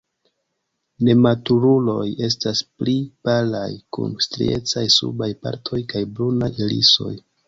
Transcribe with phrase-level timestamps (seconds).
[1.07, 2.95] Nematuruloj estas pli
[3.29, 3.67] palaj,
[3.97, 7.13] kun striecaj subaj partoj kaj brunaj irisoj.